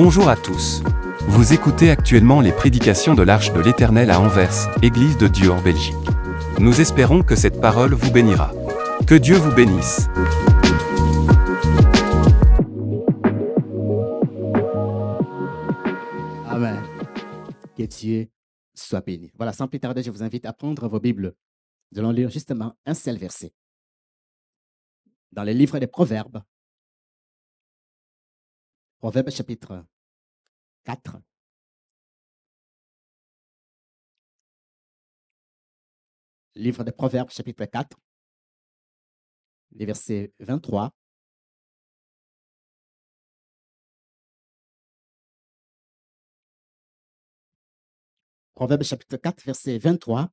Bonjour 0.00 0.28
à 0.28 0.36
tous. 0.36 0.80
Vous 1.26 1.52
écoutez 1.52 1.90
actuellement 1.90 2.40
les 2.40 2.52
prédications 2.52 3.16
de 3.16 3.22
l'Arche 3.24 3.52
de 3.52 3.58
l'Éternel 3.58 4.12
à 4.12 4.20
Anvers, 4.20 4.68
Église 4.80 5.18
de 5.18 5.26
Dieu 5.26 5.50
en 5.50 5.60
Belgique. 5.60 5.96
Nous 6.60 6.80
espérons 6.80 7.24
que 7.24 7.34
cette 7.34 7.60
parole 7.60 7.94
vous 7.94 8.12
bénira. 8.12 8.52
Que 9.08 9.16
Dieu 9.16 9.34
vous 9.34 9.52
bénisse. 9.52 10.06
Amen. 16.46 16.80
Que 17.76 17.82
Dieu 17.82 18.28
soit 18.74 19.00
béni. 19.00 19.32
Voilà, 19.34 19.52
sans 19.52 19.66
plus 19.66 19.80
tarder, 19.80 20.04
je 20.04 20.12
vous 20.12 20.22
invite 20.22 20.46
à 20.46 20.52
prendre 20.52 20.86
vos 20.86 21.00
Bibles. 21.00 21.34
Nous 21.90 21.98
allons 21.98 22.12
lire 22.12 22.30
justement 22.30 22.76
un 22.86 22.94
seul 22.94 23.16
verset. 23.16 23.52
Dans 25.32 25.42
le 25.42 25.50
livre 25.50 25.80
des 25.80 25.88
Proverbes, 25.88 26.40
Proverbes 28.98 29.30
chapitre 29.30 29.86
4. 30.84 31.20
Livre 36.56 36.82
des 36.82 36.90
Proverbes 36.90 37.30
chapitre 37.30 37.64
4, 37.64 37.96
les 39.72 39.86
versets 39.86 40.32
23. 40.40 40.90
Proverbes 48.54 48.82
chapitre 48.82 49.16
4, 49.16 49.44
verset 49.44 49.78
23. 49.78 50.32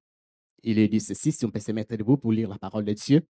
Il 0.63 0.79
est 0.79 0.87
dit 0.87 0.99
ceci, 0.99 1.31
si 1.31 1.45
on 1.45 1.51
peut 1.51 1.59
se 1.59 1.71
mettre 1.71 1.95
debout 1.95 2.17
pour 2.17 2.31
lire 2.31 2.49
la 2.49 2.57
parole 2.57 2.85
de 2.85 2.93
Dieu. 2.93 3.27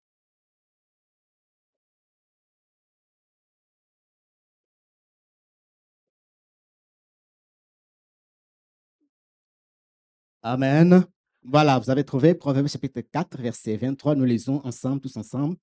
Amen. 10.48 11.04
Voilà, 11.42 11.76
vous 11.76 11.90
avez 11.90 12.04
trouvé 12.04 12.32
Proverbes 12.32 12.68
chapitre 12.68 13.00
4, 13.00 13.42
verset 13.42 13.76
23. 13.76 14.14
Nous 14.14 14.24
lisons 14.24 14.64
ensemble, 14.64 15.00
tous 15.00 15.16
ensemble. 15.16 15.56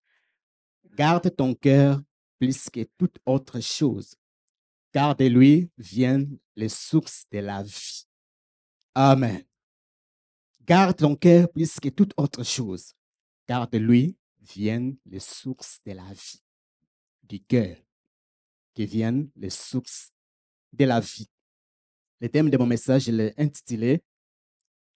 Garde 0.97 1.33
ton 1.33 1.55
cœur 1.55 2.01
plus 2.37 2.69
que 2.69 2.83
toute 2.97 3.17
autre 3.25 3.61
chose, 3.61 4.15
car 4.91 5.15
de 5.15 5.23
lui 5.23 5.71
viennent 5.77 6.37
les 6.57 6.67
sources 6.67 7.23
de 7.31 7.39
la 7.39 7.63
vie. 7.63 8.03
Amen. 8.93 9.41
Garde 10.65 10.97
ton 10.97 11.15
cœur 11.15 11.49
plus 11.49 11.79
que 11.79 11.87
toute 11.87 12.11
autre 12.17 12.43
chose, 12.43 12.91
car 13.47 13.69
de 13.69 13.77
lui 13.77 14.17
viennent 14.41 14.97
les 15.05 15.21
sources 15.21 15.79
de 15.85 15.93
la 15.93 16.11
vie. 16.11 16.43
Du 17.23 17.41
cœur, 17.41 17.77
qui 18.73 18.85
viennent 18.85 19.29
les 19.37 19.49
sources 19.49 20.11
de 20.73 20.83
la 20.83 20.99
vie. 20.99 21.29
Le 22.19 22.27
thème 22.27 22.49
de 22.49 22.57
mon 22.57 22.65
message, 22.65 23.03
je 23.03 23.11
l'ai 23.11 23.33
intitulé 23.37 24.03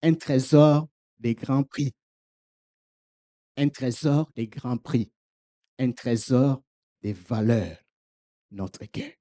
Un 0.04 0.14
trésor 0.14 0.88
des 1.20 1.34
grands 1.34 1.64
prix. 1.64 1.94
Un 3.56 3.70
trésor 3.70 4.32
des 4.36 4.48
grands 4.48 4.78
prix. 4.78 5.12
Un 5.80 5.92
trésor 5.92 6.62
des 7.02 7.14
valeurs. 7.14 7.78
Notre 8.52 8.86
cœur. 8.86 9.12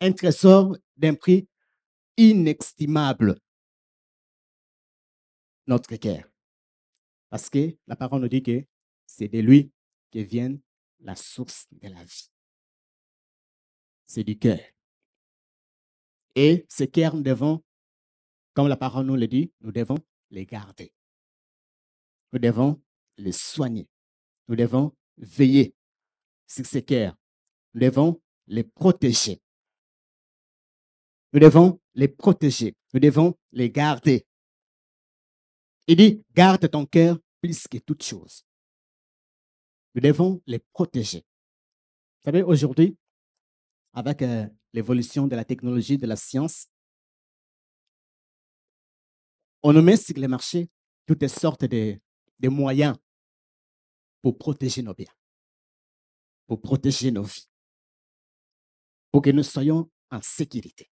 Un 0.00 0.12
trésor 0.12 0.76
d'un 0.96 1.14
prix 1.14 1.46
inestimable. 2.16 3.38
Notre 5.66 5.96
cœur. 5.96 6.24
Parce 7.28 7.48
que 7.48 7.76
la 7.86 7.96
parole 7.96 8.22
nous 8.22 8.28
dit 8.28 8.42
que 8.42 8.64
c'est 9.06 9.28
de 9.28 9.38
lui 9.38 9.70
que 10.10 10.18
vient 10.18 10.56
la 11.00 11.16
source 11.16 11.66
de 11.70 11.88
la 11.88 12.02
vie. 12.04 12.30
C'est 14.06 14.24
du 14.24 14.38
cœur. 14.38 14.60
Et 16.34 16.66
ce 16.68 16.84
cœur, 16.84 17.14
nous 17.14 17.22
devons, 17.22 17.62
comme 18.54 18.68
la 18.68 18.76
parole 18.76 19.06
nous 19.06 19.16
le 19.16 19.26
dit, 19.26 19.52
nous 19.60 19.72
devons 19.72 19.98
les 20.30 20.46
garder. 20.46 20.92
Nous 22.32 22.38
devons 22.38 22.82
les 23.16 23.32
soigner. 23.32 23.88
Nous 24.48 24.56
devons 24.56 24.94
veiller 25.16 25.74
sur 26.46 26.66
ces 26.66 26.82
cœurs. 26.82 27.16
Nous 27.74 27.80
devons 27.80 28.20
les 28.46 28.64
protéger. 28.64 29.40
Nous 31.32 31.40
devons 31.40 31.80
les 31.94 32.08
protéger. 32.08 32.76
Nous 32.92 33.00
devons 33.00 33.34
les 33.52 33.70
garder. 33.70 34.26
Il 35.86 35.96
dit, 35.96 36.22
garde 36.32 36.70
ton 36.70 36.86
cœur 36.86 37.18
plus 37.40 37.66
que 37.66 37.78
toute 37.78 38.02
chose. 38.02 38.44
Nous 39.94 40.00
devons 40.00 40.40
les 40.46 40.58
protéger. 40.58 41.18
Vous 41.18 42.24
savez, 42.24 42.42
aujourd'hui, 42.42 42.96
avec 43.92 44.22
euh, 44.22 44.46
l'évolution 44.72 45.26
de 45.26 45.36
la 45.36 45.44
technologie, 45.44 45.98
de 45.98 46.06
la 46.06 46.16
science, 46.16 46.68
on 49.62 49.72
nous 49.72 49.82
met 49.82 49.96
sur 49.96 50.16
le 50.16 50.28
marché 50.28 50.68
toutes 51.06 51.26
sortes 51.28 51.64
de, 51.64 51.98
de 52.38 52.48
moyens 52.48 52.96
pour 54.20 54.38
protéger 54.38 54.82
nos 54.82 54.94
biens, 54.94 55.12
pour 56.46 56.60
protéger 56.60 57.10
nos 57.10 57.22
vies, 57.22 57.48
pour 59.10 59.22
que 59.22 59.30
nous 59.30 59.42
soyons 59.42 59.90
en 60.10 60.20
sécurité. 60.22 60.90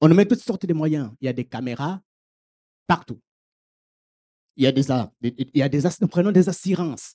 On 0.00 0.08
nous 0.08 0.14
met 0.14 0.26
toutes 0.26 0.40
sortes 0.40 0.64
de 0.66 0.72
moyens. 0.72 1.12
Il 1.20 1.26
y 1.26 1.28
a 1.28 1.32
des 1.32 1.46
caméras 1.46 2.00
partout. 2.86 3.20
Il 4.56 4.64
y 4.64 4.66
a 4.66 4.72
des, 4.72 4.86
il 5.22 5.50
y 5.54 5.62
a 5.62 5.68
des 5.68 5.82
nous 6.00 6.08
prenons 6.08 6.32
des 6.32 6.48
assurances. 6.48 7.14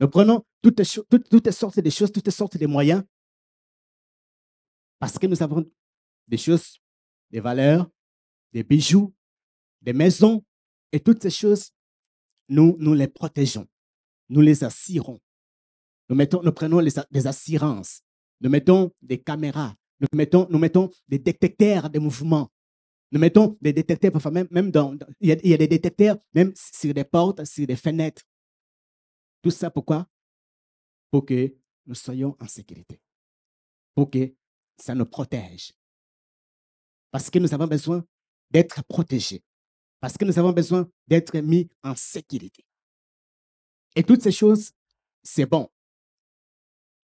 Nous 0.00 0.08
prenons 0.08 0.44
toutes, 0.62 0.82
toutes, 1.10 1.28
toutes 1.28 1.50
sortes 1.50 1.80
de 1.80 1.90
choses, 1.90 2.12
toutes 2.12 2.30
sortes 2.30 2.56
de 2.56 2.66
moyens 2.66 3.04
parce 4.98 5.18
que 5.18 5.26
nous 5.26 5.42
avons 5.42 5.64
des 6.26 6.36
choses, 6.36 6.80
des 7.30 7.40
valeurs, 7.40 7.88
des 8.52 8.62
bijoux, 8.62 9.14
des 9.82 9.92
maisons 9.92 10.44
et 10.92 11.00
toutes 11.00 11.22
ces 11.22 11.30
choses, 11.30 11.70
nous, 12.48 12.76
nous 12.78 12.94
les 12.94 13.08
protégeons. 13.08 13.66
Nous 14.28 14.40
les 14.40 14.64
assurons. 14.64 15.18
Nous, 16.08 16.16
mettons, 16.16 16.42
nous 16.42 16.52
prenons 16.52 16.82
des 17.10 17.26
assurances. 17.26 18.02
Nous 18.40 18.50
mettons 18.50 18.92
des 19.02 19.20
caméras. 19.20 19.74
Nous 20.00 20.08
mettons, 20.12 20.46
nous 20.50 20.58
mettons 20.58 20.90
des 21.08 21.18
détecteurs 21.18 21.90
de 21.90 21.98
mouvements. 21.98 22.50
Nous 23.10 23.18
mettons 23.18 23.56
des 23.60 23.72
détecteurs, 23.72 24.12
parfois 24.12 24.30
même, 24.30 24.48
même 24.50 24.70
dans, 24.70 24.96
il 25.20 25.28
y 25.30 25.54
a 25.54 25.56
des 25.56 25.68
détecteurs 25.68 26.18
même 26.34 26.52
sur 26.54 26.92
des 26.92 27.04
portes, 27.04 27.44
sur 27.44 27.66
des 27.66 27.76
fenêtres. 27.76 28.22
Tout 29.42 29.50
ça 29.50 29.70
pourquoi? 29.70 30.06
Pour 31.10 31.24
que 31.24 31.54
nous 31.86 31.94
soyons 31.94 32.36
en 32.38 32.46
sécurité. 32.46 33.00
Pour 33.94 34.10
que 34.10 34.34
ça 34.76 34.94
nous 34.94 35.06
protège. 35.06 35.72
Parce 37.10 37.30
que 37.30 37.38
nous 37.38 37.52
avons 37.52 37.66
besoin 37.66 38.04
d'être 38.50 38.82
protégés. 38.84 39.42
Parce 40.00 40.16
que 40.16 40.24
nous 40.24 40.38
avons 40.38 40.52
besoin 40.52 40.88
d'être 41.06 41.36
mis 41.38 41.68
en 41.82 41.94
sécurité. 41.94 42.64
Et 43.96 44.02
toutes 44.02 44.22
ces 44.22 44.32
choses, 44.32 44.72
c'est 45.22 45.46
bon. 45.46 45.68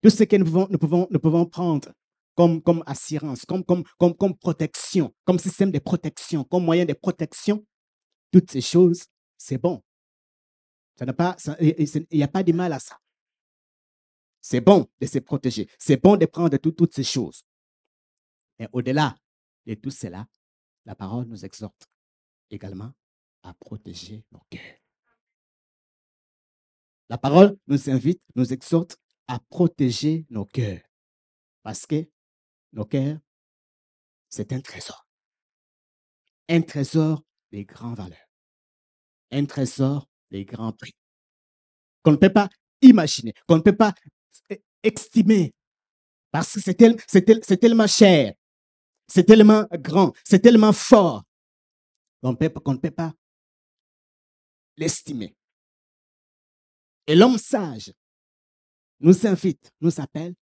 Tout 0.03 0.11
ce 0.11 0.25
que 0.25 0.37
nous 0.37 0.45
pouvons, 0.45 0.69
nous 0.71 0.79
pouvons, 0.79 1.09
nous 1.11 1.19
pouvons 1.19 1.47
prendre 1.47 1.93
comme, 2.35 2.61
comme 2.61 2.83
assurance, 2.87 3.45
comme, 3.47 3.65
comme, 3.65 3.85
comme, 3.99 4.37
protection, 4.37 5.15
comme 5.25 5.39
système 5.39 5.71
de 5.71 5.79
protection, 5.79 6.45
comme 6.45 6.65
moyen 6.65 6.85
de 6.85 6.93
protection, 6.93 7.65
toutes 8.31 8.51
ces 8.51 8.61
choses, 8.61 9.07
c'est 9.39 9.59
bon. 9.59 9.83
Pas, 11.17 11.37
il 11.61 12.07
n'y 12.13 12.23
a 12.23 12.29
pas 12.29 12.43
de 12.43 12.53
mal 12.53 12.73
à 12.73 12.79
ça. 12.79 12.99
C'est 14.41 14.61
bon 14.61 14.87
de 15.01 15.07
se 15.07 15.19
protéger. 15.21 15.69
C'est 15.79 15.97
bon 15.97 16.17
de 16.17 16.27
prendre 16.27 16.57
toutes 16.59 16.95
ces 16.95 17.03
choses. 17.03 17.45
Et 18.59 18.67
au-delà 18.73 19.17
de 19.67 19.75
tout 19.75 19.91
cela, 19.91 20.27
la 20.85 20.95
parole 20.95 21.27
nous 21.27 21.45
exhorte 21.45 21.89
également 22.51 22.93
à 23.43 23.55
protéger 23.55 24.25
nos 24.33 24.43
cœurs. 24.51 24.79
La 27.09 27.19
parole 27.19 27.59
nous 27.67 27.91
invite, 27.91 28.23
nous 28.35 28.53
exhorte 28.53 28.99
à 29.27 29.39
protéger 29.39 30.27
nos 30.31 30.47
cœurs. 30.47 30.81
Parce 31.63 31.87
que 31.87 32.09
nos 32.73 32.85
cœurs, 32.85 33.19
c'est 34.29 34.53
un 34.53 34.61
trésor. 34.61 35.07
Un 36.49 36.63
trésor 36.63 37.23
des 37.51 37.65
grandes 37.65 37.97
valeurs. 37.97 38.29
Un 39.31 39.47
trésor 39.47 40.09
des 40.31 40.45
grands 40.45 40.73
prix. 40.73 40.95
Qu'on 42.03 42.13
ne 42.13 42.17
peut 42.17 42.33
pas 42.33 42.49
imaginer, 42.83 43.33
qu'on 43.47 43.57
ne 43.57 43.63
peut 43.63 43.77
pas 43.77 43.95
estimer. 44.83 45.55
Parce 46.31 46.53
que 46.55 46.61
c'est 46.61 47.57
tellement 47.59 47.87
cher. 47.87 48.35
C'est 49.07 49.25
tellement 49.25 49.67
grand, 49.73 50.13
c'est 50.25 50.41
tellement 50.41 50.73
fort 50.73 51.25
qu'on 52.21 52.33
ne 52.33 52.79
peut 52.79 52.91
pas 52.91 53.13
l'estimer. 54.77 55.37
Et 57.07 57.15
l'homme 57.15 57.37
sage 57.37 57.93
nous 59.01 59.27
invite, 59.27 59.71
nous 59.81 60.01
appelle 60.01 60.35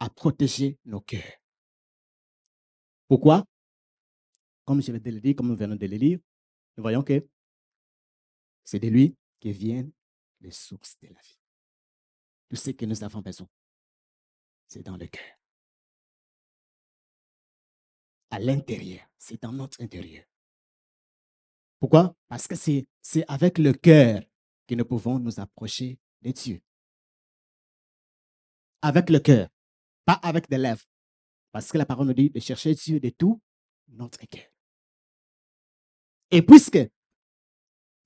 à 0.00 0.10
protéger 0.10 0.78
nos 0.84 1.00
cœurs. 1.00 1.38
Pourquoi? 3.06 3.44
Comme 4.64 4.82
je 4.82 4.92
vais 4.92 5.10
le 5.10 5.20
dire, 5.20 5.36
comme 5.36 5.48
nous 5.48 5.56
venons 5.56 5.76
de 5.76 5.86
le 5.86 5.96
lire, 5.96 6.18
nous 6.76 6.82
voyons 6.82 7.02
que 7.02 7.26
c'est 8.64 8.78
de 8.78 8.88
lui 8.88 9.16
que 9.40 9.48
viennent 9.48 9.92
les 10.40 10.50
sources 10.50 10.98
de 11.00 11.08
la 11.08 11.20
vie. 11.20 11.38
Tout 12.48 12.56
ce 12.56 12.70
que 12.70 12.84
nous 12.84 13.02
avons 13.02 13.20
besoin. 13.20 13.48
c'est 14.66 14.82
dans 14.82 14.96
le 14.96 15.06
cœur. 15.06 15.37
À 18.30 18.38
l'intérieur, 18.38 19.06
c'est 19.18 19.42
dans 19.42 19.52
notre 19.52 19.82
intérieur. 19.82 20.24
Pourquoi? 21.78 22.14
Parce 22.28 22.46
que 22.46 22.54
c'est 22.56 22.86
avec 23.28 23.58
le 23.58 23.72
cœur 23.72 24.22
que 24.66 24.74
nous 24.74 24.84
pouvons 24.84 25.18
nous 25.18 25.40
approcher 25.40 25.98
de 26.22 26.30
Dieu. 26.32 26.60
Avec 28.82 29.10
le 29.10 29.18
cœur, 29.20 29.48
pas 30.04 30.20
avec 30.22 30.48
des 30.48 30.58
lèvres. 30.58 30.84
Parce 31.52 31.70
que 31.72 31.78
la 31.78 31.86
parole 31.86 32.06
nous 32.06 32.14
dit 32.14 32.30
de 32.30 32.40
chercher 32.40 32.74
Dieu 32.74 33.00
de 33.00 33.08
tout 33.08 33.40
notre 33.88 34.18
cœur. 34.26 34.50
Et 36.30 36.42
puisque 36.42 36.78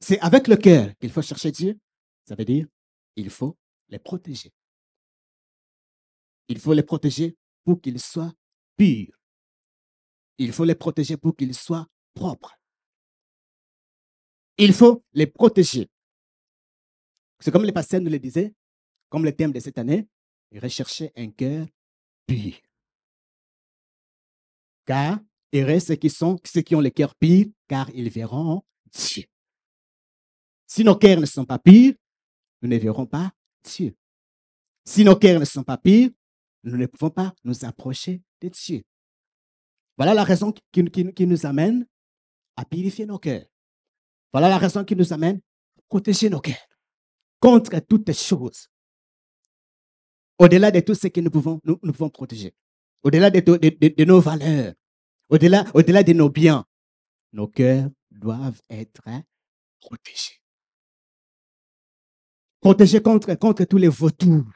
c'est 0.01 0.21
avec 0.21 0.47
le 0.47 0.57
cœur 0.57 0.97
qu'il 0.99 1.11
faut 1.11 1.23
chercher 1.23 1.51
Dieu, 1.51 1.79
ça 2.29 2.35
veut 2.35 2.45
dire 2.45 2.67
il 3.17 3.31
faut 3.31 3.59
les 3.89 3.99
protéger. 3.99 4.53
Il 6.49 6.59
faut 6.59 6.73
les 6.73 6.83
protéger 6.83 7.37
pour 7.65 7.81
qu'ils 7.81 8.01
soient 8.01 8.33
purs. 8.77 9.19
Il 10.43 10.53
faut 10.53 10.65
les 10.65 10.75
protéger 10.75 11.17
pour 11.17 11.37
qu'ils 11.37 11.55
soient 11.55 11.87
propres. 12.15 12.59
Il 14.59 14.73
faut 14.73 15.05
les 15.13 15.29
protéger. 15.29 15.89
C'est 17.39 17.53
comme 17.53 17.65
les 17.65 17.71
pasteurs 17.71 18.01
nous 18.01 18.11
le 18.11 18.19
disaient, 18.19 18.53
comme 19.09 19.25
le 19.25 19.37
thème 19.37 19.53
de 19.53 19.61
cette 19.61 19.79
année, 19.79 20.09
rechercher 20.61 21.13
un 21.17 21.31
cœur 21.31 21.69
pur. 22.27 22.55
Car 24.85 25.21
heureux 25.53 25.79
ceux 25.79 25.95
qui 25.95 26.11
sont, 26.11 26.37
ceux 26.45 26.63
qui 26.63 26.75
ont 26.75 26.81
le 26.81 26.91
cœur 26.91 27.15
pur, 27.15 27.47
car 27.69 27.89
ils 27.91 28.11
verront 28.11 28.65
Dieu. 28.93 29.25
Si 30.67 30.83
nos 30.83 30.97
cœurs 30.97 31.21
ne 31.21 31.27
sont 31.27 31.45
pas 31.45 31.61
purs, 31.61 31.95
nous 32.63 32.69
ne 32.69 32.79
verrons 32.79 33.07
pas 33.07 33.33
Dieu. 33.63 33.95
Si 34.85 35.05
nos 35.05 35.15
cœurs 35.15 35.39
ne 35.39 35.45
sont 35.45 35.63
pas 35.63 35.79
purs, 35.79 36.11
nous 36.65 36.77
ne 36.77 36.87
pouvons 36.87 37.11
pas 37.11 37.33
nous 37.45 37.65
approcher 37.65 38.23
de 38.41 38.49
Dieu. 38.49 38.83
Voilà 40.03 40.15
la 40.15 40.25
raison 40.25 40.53
qui, 40.73 41.27
nous 41.27 41.47
amène 41.47 41.87
à 42.57 42.65
purifier 42.65 43.07
nos 43.07 43.21
cœurs. 43.21 43.47
Voilà 44.33 44.49
la 44.49 44.59
raison 44.59 44.85
qui 44.85 44.97
nous 44.97 45.13
amène 45.13 45.41
à 45.79 45.83
protéger 45.89 46.29
nos 46.29 46.41
cœurs 46.41 46.67
contre 47.39 47.79
toutes 47.79 48.09
les 48.09 48.15
choses. 48.15 48.67
Au-delà 50.41 50.73
de 50.73 50.81
tout 50.81 50.97
ce 50.97 51.07
que 51.07 51.21
nous 51.21 51.31
pouvons, 51.31 51.61
nous, 51.63 51.77
pouvons 51.77 52.11
protéger. 52.11 52.53
Au-delà 53.05 53.31
de, 53.31 53.39
de, 53.39 54.05
nos 54.05 54.21
valeurs. 54.21 54.75
Au-delà 55.29 55.67
au 55.73 55.83
-delà 55.83 56.03
de 56.03 56.15
nos 56.15 56.31
biens. 56.31 56.67
Nos 57.33 57.47
cœurs 57.47 57.89
doivent 58.11 58.61
être 58.71 59.03
protégés. 59.79 60.43
Protégés 62.61 63.01
contre, 63.01 63.33
contre 63.37 63.65
tous 63.67 63.79
les 63.79 63.87
vautours 63.87 64.51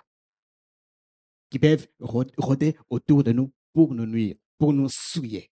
qui 1.51 1.61
peuvent 1.61 1.87
rôder 2.01 2.77
autour 2.91 3.23
de 3.23 3.31
nous 3.31 3.53
pour 3.73 3.95
nous 3.95 4.07
nuire, 4.07 4.35
pour 4.59 4.73
nous 4.73 4.89
souiller. 4.89 5.51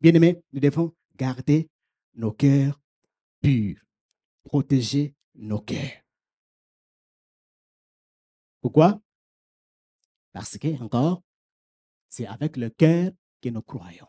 Bien-aimés, 0.00 0.42
nous 0.52 0.60
devons 0.60 0.94
garder 1.16 1.68
nos 2.14 2.32
cœurs 2.32 2.80
purs, 3.40 3.80
protéger 4.44 5.14
nos 5.34 5.60
cœurs. 5.60 6.02
Pourquoi? 8.60 9.00
Parce 10.32 10.58
que, 10.58 10.80
encore, 10.82 11.22
c'est 12.08 12.26
avec 12.26 12.56
le 12.56 12.70
cœur 12.70 13.12
que 13.40 13.48
nous 13.48 13.62
croyons. 13.62 14.06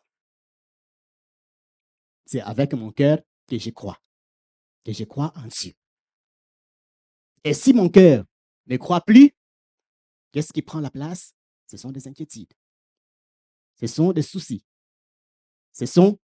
C'est 2.26 2.42
avec 2.42 2.74
mon 2.74 2.92
cœur 2.92 3.20
que 3.48 3.58
je 3.58 3.72
crois, 3.72 4.00
que 4.86 4.94
je 4.94 5.04
crois 5.04 5.34
en 5.36 5.48
Dieu. 5.48 5.74
Et 7.44 7.54
si 7.54 7.74
mon 7.74 7.90
cœur 7.90 8.26
ne 8.68 8.78
croit 8.78 9.02
plus, 9.02 9.32
qu'est-ce 10.32 10.54
qui 10.54 10.62
prend 10.62 10.80
la 10.80 10.92
place? 10.92 11.34
Ce 11.66 11.78
sont 11.78 11.92
des 11.92 12.08
inquiétudes. 12.08 12.54
Ce 13.80 13.88
sont 13.88 14.12
des 14.12 14.22
soucis. 14.22 14.64
Ce 15.72 15.86
sont 15.86 16.20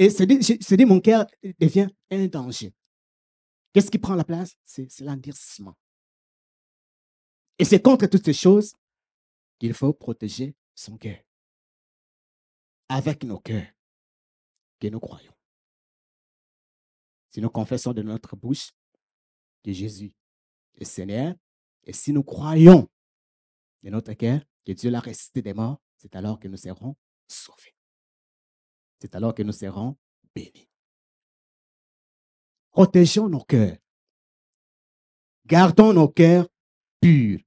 et 0.00 0.08
c'est 0.08 0.26
dit, 0.26 0.84
mon 0.86 0.98
cœur 0.98 1.26
devient 1.58 1.88
un 2.10 2.26
danger. 2.26 2.72
Qu'est-ce 3.74 3.90
qui 3.90 3.98
prend 3.98 4.14
la 4.14 4.24
place? 4.24 4.56
C'est 4.64 4.88
l'endurcissement. 5.00 5.76
Et 7.58 7.66
c'est 7.66 7.82
contre 7.82 8.06
toutes 8.06 8.24
ces 8.24 8.32
choses 8.32 8.74
qu'il 9.58 9.74
faut 9.74 9.92
protéger 9.92 10.56
son 10.74 10.96
cœur. 10.96 11.18
Avec 12.88 13.24
nos 13.24 13.38
cœurs 13.38 13.70
que 14.80 14.88
nous 14.88 15.00
croyons. 15.00 15.34
Si 17.30 17.42
nous 17.42 17.50
confessons 17.50 17.92
de 17.92 18.00
notre 18.00 18.36
bouche 18.36 18.72
que 19.62 19.70
Jésus 19.70 20.14
est 20.78 20.86
Seigneur, 20.86 21.34
et 21.84 21.92
si 21.92 22.14
nous 22.14 22.24
croyons 22.24 22.88
de 23.82 23.90
notre 23.90 24.14
cœur 24.14 24.40
que 24.70 24.80
Dieu 24.80 24.90
l'a 24.90 25.00
ressuscité 25.00 25.42
des 25.42 25.54
morts, 25.54 25.80
c'est 25.96 26.14
alors 26.14 26.38
que 26.38 26.48
nous 26.48 26.56
serons 26.56 26.96
sauvés 27.26 27.74
c'est 29.00 29.14
alors 29.14 29.34
que 29.34 29.42
nous 29.42 29.52
serons 29.52 29.96
bénis. 30.34 30.68
Protégeons 32.70 33.28
nos 33.28 33.42
cœurs. 33.42 33.78
Gardons 35.46 35.92
nos 35.92 36.08
cœurs 36.08 36.46
purs. 37.00 37.40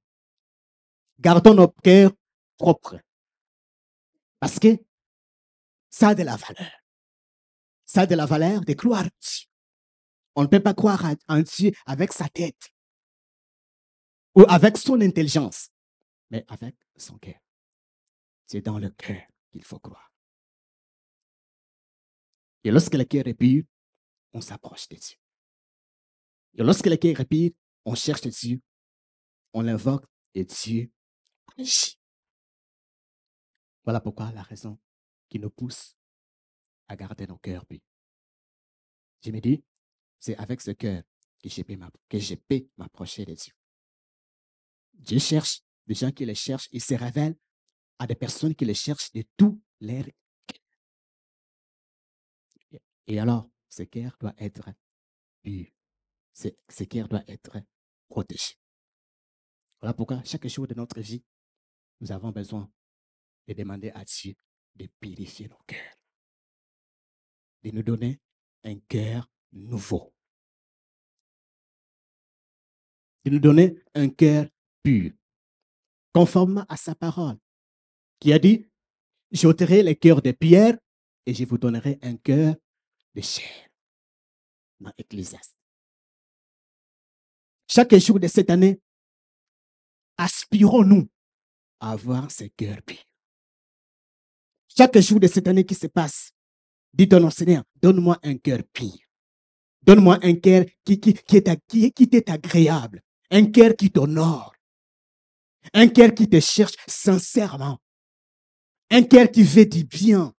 Gardons 1.18 1.54
nos 1.54 1.68
cœurs 1.68 2.12
propres. 2.58 3.00
Parce 4.40 4.58
que 4.58 4.76
ça 5.88 6.08
a 6.08 6.14
de 6.14 6.24
la 6.24 6.36
valeur. 6.36 6.72
Ça 7.86 8.02
a 8.02 8.06
de 8.06 8.14
la 8.14 8.26
valeur 8.26 8.60
de 8.62 8.72
croire 8.74 9.04
en 9.04 9.08
Dieu. 9.20 9.46
On 10.34 10.42
ne 10.42 10.48
peut 10.48 10.62
pas 10.62 10.74
croire 10.74 11.14
en 11.28 11.40
Dieu 11.40 11.72
avec 11.86 12.12
sa 12.12 12.28
tête 12.28 12.74
ou 14.34 14.42
avec 14.48 14.76
son 14.76 15.00
intelligence, 15.00 15.68
mais 16.30 16.44
avec 16.48 16.74
son 17.00 17.18
cœur. 17.18 17.40
C'est 18.46 18.60
dans 18.60 18.78
le 18.78 18.90
cœur 18.90 19.22
qu'il 19.50 19.64
faut 19.64 19.78
croire. 19.78 20.12
Et 22.62 22.70
lorsque 22.70 22.94
le 22.94 23.04
cœur 23.04 23.26
est 23.26 23.34
pur, 23.34 23.64
on 24.32 24.40
s'approche 24.40 24.88
de 24.88 24.96
Dieu. 24.96 25.16
Et 26.54 26.62
lorsque 26.62 26.86
le 26.86 26.96
cœur 26.96 27.20
est 27.20 27.24
pur, 27.24 27.50
on 27.84 27.94
cherche 27.94 28.22
Dieu, 28.22 28.60
on 29.52 29.62
l'invoque 29.62 30.06
et 30.34 30.44
Dieu 30.44 30.90
agit. 31.58 31.98
Voilà 33.84 34.00
pourquoi 34.00 34.32
la 34.32 34.42
raison 34.42 34.78
qui 35.28 35.38
nous 35.38 35.50
pousse 35.50 35.96
à 36.88 36.96
garder 36.96 37.26
nos 37.26 37.38
cœurs 37.38 37.66
purs. 37.66 37.80
Je 39.22 39.30
me 39.30 39.40
dis, 39.40 39.62
c'est 40.18 40.36
avec 40.36 40.60
ce 40.60 40.70
cœur 40.70 41.02
que 41.42 42.18
je 42.18 42.34
peux 42.34 42.68
m'approcher 42.76 43.24
de 43.24 43.34
Dieu. 43.34 43.52
Dieu 44.94 45.18
cherche 45.18 45.62
des 45.86 45.94
gens 45.94 46.10
qui 46.10 46.24
le 46.24 46.34
cherchent, 46.34 46.68
il 46.72 46.82
se 46.82 46.94
révèle 46.94 47.36
à 47.98 48.06
des 48.06 48.14
personnes 48.14 48.54
qui 48.54 48.64
le 48.64 48.74
cherchent 48.74 49.12
de 49.12 49.24
tout 49.36 49.60
leur 49.80 50.04
et 53.06 53.18
alors, 53.18 53.50
ce 53.68 53.82
cœur 53.82 54.16
doit 54.18 54.34
être 54.38 54.70
pur. 55.42 55.66
Ce, 56.32 56.84
cœur 56.84 57.08
doit 57.08 57.24
être 57.28 57.58
protégé. 58.08 58.54
Voilà 59.80 59.94
pourquoi 59.94 60.22
chaque 60.24 60.46
jour 60.48 60.66
de 60.66 60.74
notre 60.74 61.00
vie, 61.00 61.22
nous 62.00 62.10
avons 62.10 62.30
besoin 62.30 62.70
de 63.46 63.52
demander 63.52 63.90
à 63.90 64.04
Dieu 64.04 64.34
de 64.74 64.88
purifier 64.98 65.48
nos 65.48 65.60
cœurs, 65.66 65.94
de 67.62 67.70
nous 67.70 67.82
donner 67.82 68.20
un 68.64 68.78
cœur 68.80 69.30
nouveau, 69.52 70.12
de 73.24 73.30
nous 73.30 73.38
donner 73.38 73.78
un 73.94 74.08
cœur 74.08 74.48
pur, 74.82 75.12
conformément 76.14 76.64
à 76.68 76.76
sa 76.76 76.94
parole, 76.94 77.36
qui 78.20 78.32
a 78.32 78.38
dit, 78.38 78.66
j'ôterai 79.32 79.82
le 79.82 79.94
cœur 79.94 80.22
de 80.22 80.30
pierre 80.30 80.78
et 81.26 81.34
je 81.34 81.44
vous 81.44 81.58
donnerai 81.58 81.98
un 82.02 82.16
cœur 82.16 82.54
de 83.14 83.20
chair 83.20 83.68
dans 84.80 84.92
Ecclésiaste. 84.96 85.56
Chaque 87.68 87.94
jour 87.96 88.20
de 88.20 88.28
cette 88.28 88.50
année, 88.50 88.80
aspirons-nous 90.16 91.08
à 91.80 91.92
avoir 91.92 92.30
ce 92.30 92.44
cœur 92.44 92.80
pur. 92.82 93.02
Chaque 94.68 94.98
jour 94.98 95.18
de 95.18 95.26
cette 95.26 95.48
année 95.48 95.64
qui 95.64 95.74
se 95.74 95.88
passe, 95.88 96.32
dites-nous, 96.92 97.30
Seigneur, 97.30 97.64
donne-moi 97.82 98.18
un 98.22 98.36
cœur 98.36 98.60
pur. 98.72 98.92
Donne-moi 99.82 100.18
un 100.22 100.34
cœur 100.36 100.64
qui, 100.84 101.00
qui, 101.00 101.14
qui, 101.14 101.36
est, 101.36 101.66
qui, 101.66 101.92
qui 101.92 102.08
t'est 102.08 102.30
agréable, 102.30 103.02
un 103.30 103.50
cœur 103.50 103.74
qui 103.76 103.90
t'honore, 103.90 104.53
un 105.72 105.88
cœur 105.88 106.14
qui 106.14 106.28
te 106.28 106.40
cherche 106.40 106.74
sincèrement, 106.86 107.80
un 108.90 109.02
cœur 109.02 109.30
qui 109.30 109.42
veut 109.42 109.66
du 109.66 109.84
bien, 109.84 110.34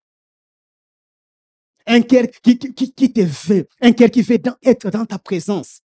un 1.87 2.01
cœur 2.01 2.25
qui, 2.43 2.57
te 2.57 3.47
veut, 3.47 3.67
un 3.81 3.91
cœur 3.91 4.09
qui 4.09 4.21
veut 4.21 4.39
être 4.61 4.89
dans 4.89 5.05
ta 5.05 5.19
présence, 5.19 5.81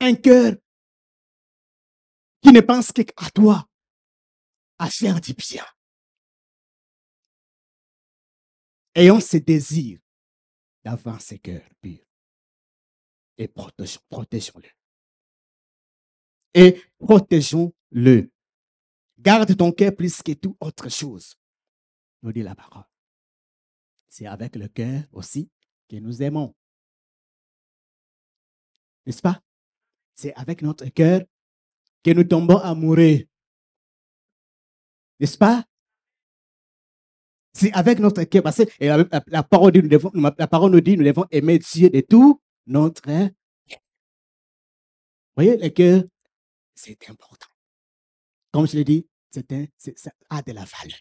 un 0.00 0.14
cœur 0.14 0.54
qui 2.42 2.52
ne 2.52 2.60
pense 2.60 2.92
qu'à 2.92 3.30
toi, 3.34 3.68
à 4.78 4.88
faire 4.88 5.20
du 5.20 5.34
bien. 5.34 5.64
Ayons 8.94 9.20
ce 9.20 9.36
désir 9.36 10.00
d'avoir 10.84 11.20
ce 11.20 11.34
cœurs 11.34 11.68
purs 11.80 12.04
et 13.36 13.48
protégeons-le. 13.48 14.68
et 16.54 16.82
protégeons-le. 17.90 18.30
Garde 19.18 19.56
ton 19.56 19.72
cœur 19.72 19.94
plus 19.94 20.22
que 20.22 20.32
toute 20.32 20.56
autre 20.60 20.88
chose, 20.88 21.36
nous 22.22 22.32
dit 22.32 22.42
la 22.42 22.54
parole. 22.54 22.84
C'est 24.08 24.26
avec 24.26 24.56
le 24.56 24.68
cœur 24.68 25.02
aussi 25.12 25.50
que 25.88 25.96
nous 25.96 26.22
aimons. 26.22 26.54
N'est-ce 29.04 29.20
pas? 29.20 29.40
C'est 30.14 30.34
avec 30.34 30.62
notre 30.62 30.86
cœur 30.86 31.20
que 32.02 32.10
nous 32.12 32.24
tombons 32.24 32.56
amoureux. 32.58 33.26
N'est-ce 35.18 35.36
pas? 35.36 35.64
C'est 37.52 37.72
avec 37.72 37.98
notre 37.98 38.24
cœur. 38.24 38.42
Parce 38.42 38.64
que 38.64 39.20
la, 39.30 39.42
parole 39.42 39.72
nous 39.74 39.88
devons, 39.88 40.10
la 40.14 40.48
nous 40.68 40.80
devons 40.80 41.26
aimer 41.30 41.58
Dieu 41.58 41.90
de 41.90 42.00
tout 42.00 42.40
notre 42.66 43.02
cœur. 43.02 43.28
Voyez, 45.36 45.56
le 45.58 45.68
cœur, 45.68 46.04
c'est 46.74 47.08
important. 47.08 47.49
Comme 48.52 48.66
je 48.66 48.76
l'ai 48.76 48.84
dit, 48.84 49.08
ça 49.30 49.40
a 50.28 50.42
de 50.42 50.52
la 50.52 50.64
valeur. 50.64 50.98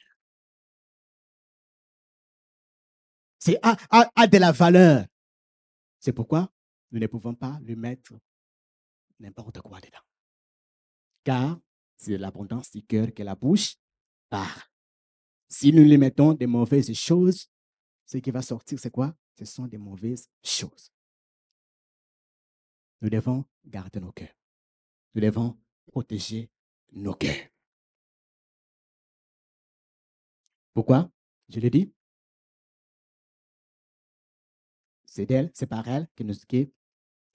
C'est 3.40 3.58
a, 3.64 3.78
a 3.90 4.28
de 4.28 4.38
la 4.38 4.52
valeur. 4.52 5.06
C'est 6.00 6.14
pourquoi 6.14 6.52
nous 6.92 7.00
ne 7.00 7.08
pouvons 7.08 7.36
pas 7.36 7.60
lui 7.62 7.76
mettre 7.76 8.14
n'importe 9.20 9.62
quoi 9.62 9.80
dedans. 9.80 10.04
Car 11.24 11.60
c'est 11.98 12.18
l'abondance 12.18 12.72
du 12.72 12.84
cœur 12.84 13.14
que 13.14 13.24
la 13.24 13.36
bouche 13.36 13.76
parle. 14.30 14.62
Si 15.48 15.74
nous 15.74 15.84
lui 15.84 15.98
mettons 15.98 16.34
des 16.34 16.48
mauvaises 16.48 16.94
choses, 16.94 17.50
ce 18.06 18.18
qui 18.18 18.32
va 18.32 18.42
sortir, 18.42 18.80
c'est 18.80 18.92
quoi? 18.92 19.16
Ce 19.38 19.46
sont 19.46 19.68
des 19.68 19.78
mauvaises 19.78 20.30
choses. 20.44 20.92
Nous 23.02 23.10
devons 23.10 23.46
garder 23.66 24.00
nos 24.00 24.12
cœurs. 24.12 24.36
Nous 25.16 25.22
devons 25.22 25.60
protéger 25.88 26.52
nos 26.92 27.14
cœurs. 27.14 27.50
Pourquoi? 30.74 31.12
Je 31.50 31.60
l'ai 31.60 31.70
dit. 31.70 31.94
C'est 35.06 35.26
d'elle, 35.26 35.52
c'est 35.54 35.68
par 35.68 35.88
elle 35.88 36.08
que 36.16 36.24
nous, 36.24 36.36
qui, 36.48 36.72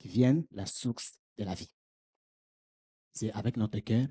viennent 0.04 0.46
la 0.50 0.66
source 0.66 1.18
de 1.38 1.44
la 1.44 1.54
vie. 1.54 1.74
C'est 3.12 3.32
avec 3.32 3.56
notre 3.56 3.78
cœur 3.80 4.06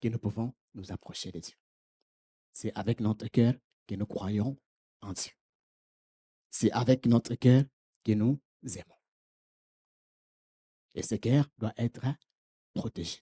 que 0.00 0.08
nous 0.08 0.18
pouvons 0.18 0.54
nous 0.74 0.92
approcher 0.92 1.30
de 1.32 1.40
Dieu. 1.40 1.54
C'est 2.52 2.72
avec 2.76 3.00
notre 3.00 3.28
cœur 3.28 3.54
que 3.86 3.94
nous 3.94 4.06
croyons 4.06 4.58
en 5.00 5.12
Dieu. 5.12 5.32
C'est 6.50 6.72
avec 6.72 7.06
notre 7.06 7.34
cœur 7.36 7.64
que 8.04 8.12
nous 8.12 8.40
aimons. 8.62 8.98
Et 10.94 11.02
ce 11.02 11.14
cœur 11.14 11.48
doit 11.58 11.74
être 11.76 12.04
protégé. 12.74 13.20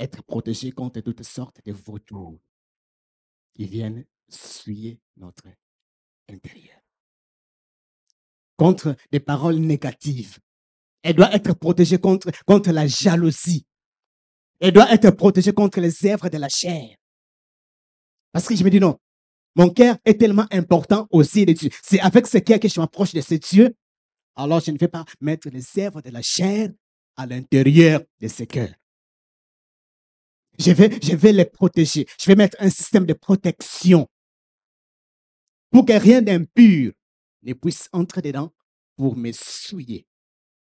Être 0.00 0.22
protégé 0.22 0.72
contre 0.72 1.00
toutes 1.00 1.22
sortes 1.22 1.60
de 1.64 1.72
vautours 1.72 2.40
qui 3.54 3.66
viennent 3.66 4.06
souiller 4.30 4.98
notre 5.18 5.44
intérieur. 6.26 6.78
Contre 8.56 8.96
des 9.12 9.20
paroles 9.20 9.58
négatives. 9.58 10.38
Elle 11.02 11.16
doit 11.16 11.34
être 11.34 11.52
protégée 11.52 11.98
contre, 11.98 12.30
contre 12.46 12.72
la 12.72 12.86
jalousie. 12.86 13.66
Elle 14.58 14.72
doit 14.72 14.90
être 14.90 15.10
protégée 15.10 15.52
contre 15.52 15.80
les 15.80 16.06
œuvres 16.06 16.30
de 16.30 16.38
la 16.38 16.48
chair. 16.48 16.96
Parce 18.32 18.46
que 18.48 18.56
je 18.56 18.64
me 18.64 18.70
dis 18.70 18.80
non, 18.80 18.98
mon 19.54 19.68
cœur 19.68 19.98
est 20.06 20.18
tellement 20.18 20.46
important 20.50 21.06
aussi 21.10 21.44
de 21.44 21.52
Dieu. 21.52 21.68
C'est 21.82 22.00
avec 22.00 22.26
ce 22.26 22.38
cœur 22.38 22.58
que 22.58 22.68
je 22.68 22.80
m'approche 22.80 23.12
de 23.12 23.20
ce 23.20 23.34
Dieu. 23.34 23.74
Alors 24.34 24.60
je 24.60 24.70
ne 24.70 24.78
vais 24.78 24.88
pas 24.88 25.04
mettre 25.20 25.50
les 25.50 25.78
œuvres 25.78 26.00
de 26.00 26.08
la 26.08 26.22
chair 26.22 26.70
à 27.16 27.26
l'intérieur 27.26 28.00
de 28.18 28.28
ce 28.28 28.44
cœur. 28.44 28.70
Je 30.60 30.72
vais, 30.72 31.32
les 31.32 31.46
protéger. 31.46 32.06
Je 32.20 32.26
vais 32.26 32.36
mettre 32.36 32.54
un 32.60 32.68
système 32.68 33.06
de 33.06 33.14
protection 33.14 34.06
pour 35.70 35.86
que 35.86 35.98
rien 35.98 36.20
d'impur 36.20 36.92
ne 37.42 37.54
puisse 37.54 37.88
entrer 37.92 38.20
dedans 38.20 38.52
pour 38.94 39.16
me 39.16 39.32
souiller, 39.32 40.06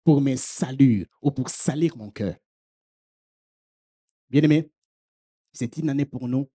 pour 0.03 0.19
me 0.19 0.35
salir 0.35 1.05
ou 1.21 1.29
pour 1.29 1.47
salir 1.49 1.95
mon 1.95 2.09
cœur. 2.09 2.35
Bien 4.31 4.41
aimé, 4.41 4.71
c'est 5.51 5.77
une 5.77 5.91
année 5.91 6.05
pour 6.05 6.27
nous 6.27 6.49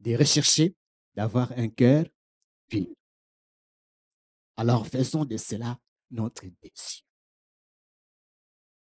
de 0.00 0.16
rechercher, 0.16 0.74
d'avoir 1.14 1.52
un 1.52 1.68
cœur 1.68 2.06
pur. 2.66 2.88
Alors 4.56 4.84
faisons 4.88 5.24
de 5.24 5.36
cela 5.36 5.78
notre 6.10 6.44
désir. 6.44 7.02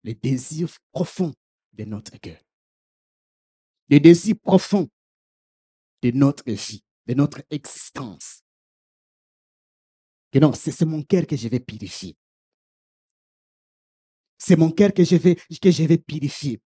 Le 0.04 0.14
désir 0.14 0.70
profond 0.92 1.34
de 1.74 1.86
notre 1.86 2.20
cœur. 2.20 2.40
Le 3.92 4.00
désir 4.00 4.36
profond 4.42 4.90
de 6.02 6.12
notre 6.12 6.50
vie, 6.50 6.82
de 7.08 7.14
notre 7.14 7.44
existence. 7.50 8.42
Que 10.32 10.40
non, 10.40 10.54
c'est 10.54 10.86
mon 10.86 11.04
cœur 11.04 11.28
que 11.28 11.36
je 11.36 11.50
vais 11.50 11.60
purifier. 11.60 12.16
C'est 14.38 14.56
mon 14.56 14.72
cœur 14.72 14.94
que 14.94 15.04
je 15.04 15.18
vais, 15.18 15.36
que 15.36 15.70
je 15.70 15.84
vais 15.84 15.98
purifier. 15.98 16.62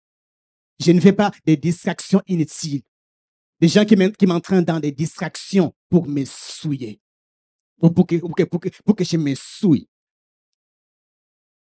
Je 0.78 0.92
ne 0.92 1.00
fais 1.00 1.14
pas 1.14 1.32
des 1.46 1.56
distractions 1.56 2.20
inutiles. 2.26 2.82
Des 3.58 3.68
gens 3.68 3.86
qui 3.86 4.26
m'entraînent 4.26 4.64
dans 4.64 4.78
des 4.78 4.92
distractions 4.92 5.74
pour 5.88 6.06
me 6.06 6.26
souiller. 6.26 7.00
Ou 7.80 7.90
pour 7.90 8.06
que, 8.06 8.16
pour 8.16 8.34
que, 8.36 8.42
pour 8.42 8.96
que, 8.96 9.04
je 9.04 9.16
me 9.16 9.34
souille. 9.34 9.88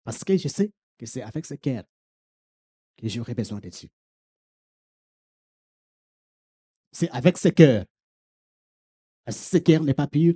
Parce 0.03 0.21
que 0.23 0.35
je 0.35 0.49
sais 0.49 0.71
que 0.97 1.05
c'est 1.05 1.21
avec 1.21 1.45
ce 1.45 1.53
cœur 1.53 1.85
que 2.97 3.07
j'aurai 3.07 3.33
besoin 3.33 3.59
de 3.59 3.69
Dieu. 3.69 3.89
C'est 6.95 7.09
avec 7.09 7.37
ce 7.37 7.49
cœur. 7.49 7.85
Si 9.27 9.49
ce 9.49 9.57
cœur 9.57 9.83
n'est 9.83 9.93
pas 9.93 10.07
pur, 10.07 10.33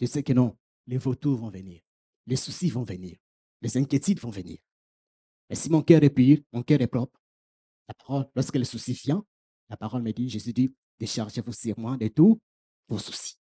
je 0.00 0.06
sais 0.06 0.22
que 0.22 0.32
non, 0.32 0.56
les 0.86 0.98
vautours 0.98 1.36
vont 1.36 1.50
venir, 1.50 1.82
les 2.28 2.36
soucis 2.36 2.70
vont 2.70 2.84
venir, 2.84 3.16
les 3.60 3.76
inquiétudes 3.76 4.20
vont 4.20 4.30
venir. 4.30 4.58
Mais 5.48 5.56
si 5.56 5.68
mon 5.68 5.82
cœur 5.82 6.04
est 6.04 6.10
pur, 6.10 6.38
mon 6.52 6.62
cœur 6.62 6.80
est 6.80 6.86
propre, 6.86 7.20
la 7.88 7.94
parole, 7.94 8.30
lorsque 8.36 8.54
le 8.54 8.62
souci 8.62 8.92
vient, 8.92 9.26
la 9.68 9.76
parole 9.76 10.02
me 10.02 10.12
dit, 10.12 10.28
Jésus 10.28 10.52
dit, 10.52 10.72
déchargez-vous 11.00 11.52
sur 11.52 11.76
moi 11.76 11.96
de 11.96 12.06
tous 12.06 12.40
vos 12.86 13.00
soucis. 13.00 13.40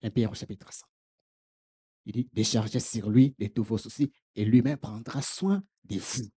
1 0.00 0.08
Pierre 0.08 0.30
au 0.30 0.34
chapitre 0.34 0.72
100. 0.72 0.86
Il 2.06 2.12
dit, 2.12 2.30
déchargez 2.32 2.80
sur 2.80 3.10
lui 3.10 3.34
de 3.38 3.48
tous 3.48 3.62
vos 3.62 3.76
soucis 3.76 4.10
et 4.36 4.46
lui-même 4.46 4.78
prendra 4.78 5.20
soin 5.20 5.62
de 5.84 5.98
vous. 5.98 6.30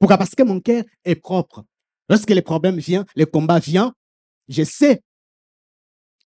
Pourquoi? 0.00 0.18
Parce 0.18 0.34
que 0.34 0.42
mon 0.42 0.60
cœur 0.60 0.82
est 1.04 1.14
propre. 1.14 1.64
Lorsque 2.08 2.30
les 2.30 2.42
problèmes 2.42 2.78
viennent, 2.78 3.06
le 3.14 3.26
combat 3.26 3.58
vient, 3.58 3.94
je 4.48 4.62
sais 4.62 5.02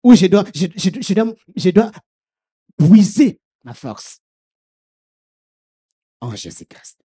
où 0.02 0.14
je 0.14 0.26
dois, 0.26 0.44
je, 0.54 1.12
dois, 1.12 1.34
je 1.56 1.70
dois 1.70 1.92
puiser 2.76 3.40
ma 3.64 3.74
force 3.74 4.20
en 6.20 6.34
Jésus-Christ. 6.34 7.00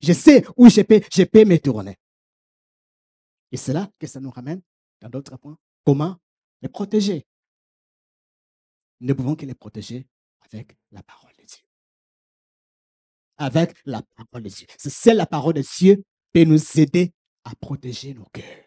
Je 0.00 0.12
sais 0.12 0.44
où 0.56 0.68
je 0.68 0.82
peux, 0.82 1.00
je 1.12 1.24
peux 1.24 1.44
me 1.44 1.58
tourner. 1.58 1.98
Et 3.52 3.56
c'est 3.56 3.72
là 3.72 3.90
que 3.98 4.06
ça 4.06 4.20
nous 4.20 4.30
ramène 4.30 4.62
dans 5.00 5.08
d'autres 5.08 5.36
points. 5.36 5.58
Comment 5.84 6.18
les 6.62 6.68
protéger? 6.68 7.26
Nous 9.00 9.08
ne 9.08 9.12
pouvons 9.12 9.36
que 9.36 9.46
les 9.46 9.54
protéger 9.54 10.06
avec 10.40 10.76
la 10.90 11.02
parole 11.02 11.32
de 11.38 11.44
Dieu. 11.44 11.64
Avec 13.36 13.76
la 13.84 14.02
parole 14.02 14.42
de 14.42 14.48
Dieu. 14.48 14.66
C'est 14.78 15.14
la 15.14 15.26
parole 15.26 15.54
de 15.54 15.62
Dieu 15.62 16.04
peut 16.32 16.44
nous 16.44 16.80
aider 16.80 17.12
à 17.44 17.54
protéger 17.54 18.14
nos 18.14 18.26
cœurs. 18.26 18.64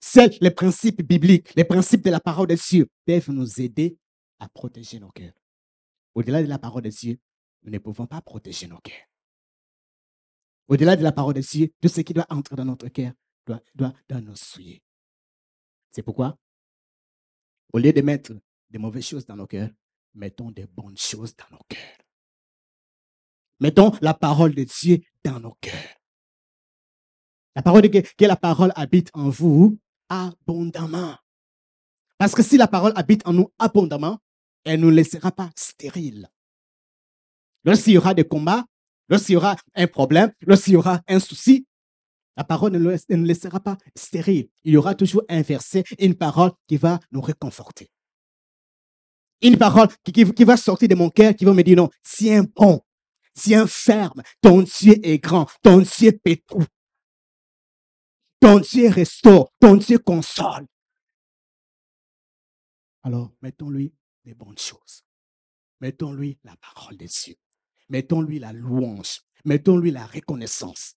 C'est 0.00 0.40
les 0.40 0.50
principes 0.50 1.02
bibliques, 1.02 1.54
les 1.54 1.64
principes 1.64 2.02
de 2.02 2.10
la 2.10 2.20
parole 2.20 2.48
de 2.48 2.54
Dieu 2.54 2.88
peuvent 3.06 3.30
nous 3.30 3.60
aider 3.60 3.98
à 4.38 4.48
protéger 4.48 5.00
nos 5.00 5.10
cœurs. 5.10 5.32
Au-delà 6.14 6.42
de 6.42 6.48
la 6.48 6.58
parole 6.58 6.82
de 6.82 6.90
Dieu, 6.90 7.18
nous 7.62 7.72
ne 7.72 7.78
pouvons 7.78 8.06
pas 8.06 8.20
protéger 8.20 8.66
nos 8.66 8.78
cœurs. 8.78 9.08
Au-delà 10.68 10.96
de 10.96 11.02
la 11.02 11.12
parole 11.12 11.34
de 11.34 11.40
Dieu, 11.40 11.72
tout 11.80 11.88
ce 11.88 12.00
qui 12.00 12.14
doit 12.14 12.26
entrer 12.30 12.56
dans 12.56 12.64
notre 12.64 12.88
cœur 12.88 13.12
doit, 13.46 13.62
doit, 13.74 14.20
nous 14.20 14.36
souiller. 14.36 14.82
C'est 15.90 16.02
pourquoi, 16.02 16.38
au 17.72 17.78
lieu 17.78 17.92
de 17.92 18.00
mettre 18.00 18.32
des 18.70 18.78
mauvaises 18.78 19.06
choses 19.06 19.26
dans 19.26 19.36
nos 19.36 19.46
cœurs, 19.46 19.70
mettons 20.14 20.50
des 20.50 20.66
bonnes 20.66 20.96
choses 20.96 21.34
dans 21.36 21.56
nos 21.56 21.62
cœurs. 21.68 21.98
Mettons 23.60 23.92
la 24.00 24.14
parole 24.14 24.54
de 24.54 24.64
Dieu 24.64 25.00
dans 25.24 25.40
nos 25.40 25.56
cœurs. 25.60 26.00
La 27.56 27.62
parole 27.62 27.82
de 27.82 27.88
que 27.88 28.24
la 28.24 28.36
parole 28.36 28.72
habite 28.76 29.10
en 29.14 29.28
vous 29.28 29.78
abondamment. 30.08 31.16
Parce 32.18 32.34
que 32.34 32.42
si 32.42 32.56
la 32.56 32.68
parole 32.68 32.92
habite 32.96 33.26
en 33.26 33.32
nous 33.32 33.52
abondamment, 33.58 34.18
elle 34.64 34.80
ne 34.80 34.86
nous 34.86 34.90
laissera 34.90 35.30
pas 35.32 35.50
stériles. 35.56 36.28
Lorsqu'il 37.64 37.94
y 37.94 37.98
aura 37.98 38.14
des 38.14 38.24
combats, 38.24 38.64
Lorsqu'il 39.08 39.34
y 39.34 39.36
aura 39.36 39.56
un 39.74 39.86
problème, 39.86 40.32
lorsqu'il 40.40 40.74
y 40.74 40.76
aura 40.76 41.00
un 41.08 41.20
souci, 41.20 41.66
la 42.36 42.44
parole 42.44 42.72
ne 42.72 42.78
nous 42.78 43.24
laissera 43.24 43.60
pas 43.60 43.76
stérile. 43.94 44.48
Il 44.64 44.72
y 44.72 44.76
aura 44.76 44.94
toujours 44.94 45.22
un 45.28 45.42
verset, 45.42 45.84
une 45.98 46.14
parole 46.14 46.52
qui 46.66 46.76
va 46.76 46.98
nous 47.12 47.20
réconforter. 47.20 47.90
Une 49.42 49.58
parole 49.58 49.88
qui, 50.02 50.44
va 50.44 50.56
sortir 50.56 50.88
de 50.88 50.94
mon 50.94 51.10
cœur, 51.10 51.34
qui 51.34 51.44
va 51.44 51.52
me 51.52 51.62
dire 51.62 51.76
non, 51.76 51.90
tiens 52.02 52.44
bon, 52.56 52.80
Tiens 53.34 53.66
ferme. 53.66 54.22
Ton 54.40 54.62
Dieu 54.62 54.94
est 55.02 55.18
grand. 55.18 55.46
Ton 55.62 55.78
Dieu 55.80 56.12
peut. 56.12 56.36
Ton 58.40 58.60
Dieu 58.60 58.88
restaure. 58.88 59.52
Ton 59.60 59.76
Dieu 59.76 59.98
console. 59.98 60.66
Alors, 63.02 63.32
mettons-lui 63.42 63.92
des 64.24 64.34
bonnes 64.34 64.58
choses. 64.58 65.04
Mettons-lui 65.80 66.38
la 66.44 66.56
parole 66.56 66.96
de 66.96 67.06
Dieu. 67.06 67.34
Mettons-lui 67.88 68.38
la 68.38 68.52
louange. 68.52 69.20
Mettons-lui 69.44 69.90
la 69.90 70.06
reconnaissance. 70.06 70.94